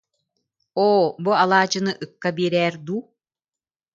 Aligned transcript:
Оо, 0.87 1.03
бу 1.23 1.29
алаадьыны 1.43 1.91
ыкка 2.03 2.29
биэрэр 2.35 2.75
дуу 2.85 3.01